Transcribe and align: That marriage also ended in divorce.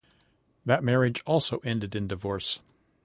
That 0.65 0.83
marriage 0.83 1.21
also 1.27 1.59
ended 1.59 1.93
in 1.95 2.07
divorce. 2.07 2.57